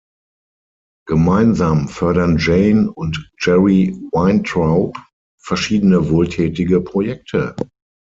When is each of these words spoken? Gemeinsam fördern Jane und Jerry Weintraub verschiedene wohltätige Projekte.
Gemeinsam 1.05 1.87
fördern 1.87 2.37
Jane 2.39 2.91
und 2.91 3.31
Jerry 3.37 3.95
Weintraub 4.13 4.97
verschiedene 5.39 6.09
wohltätige 6.09 6.81
Projekte. 6.81 7.55